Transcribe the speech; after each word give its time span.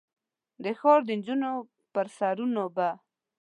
د 0.63 0.65
ښار 0.79 0.99
د 1.05 1.09
نجونو 1.19 1.51
پر 1.93 2.05
سرونو 2.17 2.63
به، 2.75 2.89